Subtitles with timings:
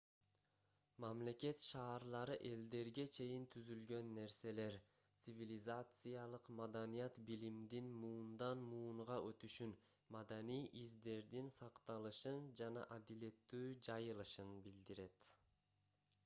[1.03, 4.77] мамлекет шаарлары элдерге чейин түзүлгөн нерселер
[5.25, 9.77] цивилизациялык маданият билимдин муундан муунга өтүшүн
[10.17, 15.33] маданий издердин сакталышын жана адилеттүү жайылышын билдирет